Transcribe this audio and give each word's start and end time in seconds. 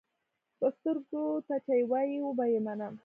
پۀ 0.59 0.67
سترګو، 0.77 1.23
تۀ 1.47 1.55
چې 1.65 1.79
وایې 1.91 2.17
وبۀ 2.23 2.45
یې 2.53 2.59
منم. 2.65 2.93